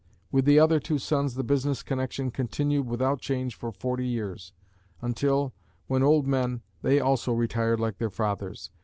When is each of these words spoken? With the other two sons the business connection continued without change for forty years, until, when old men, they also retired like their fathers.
With 0.31 0.45
the 0.45 0.57
other 0.57 0.79
two 0.79 0.97
sons 0.97 1.35
the 1.35 1.43
business 1.43 1.83
connection 1.83 2.31
continued 2.31 2.87
without 2.87 3.21
change 3.21 3.53
for 3.53 3.71
forty 3.71 4.07
years, 4.07 4.51
until, 4.99 5.53
when 5.85 6.01
old 6.01 6.25
men, 6.25 6.63
they 6.81 6.99
also 6.99 7.33
retired 7.33 7.79
like 7.79 7.99
their 7.99 8.09
fathers. 8.09 8.71